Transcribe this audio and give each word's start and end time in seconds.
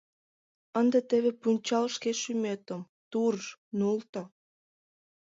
Ынде 0.79 0.99
теве 1.09 1.31
пунчал 1.41 1.85
шке 1.95 2.11
шӱметым, 2.21 2.81
турж, 3.11 3.45
нулто!» 3.77 4.23